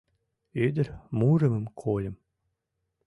Ӱдыр 0.65 0.87
мурымым 1.17 1.65
кольым. 1.81 2.15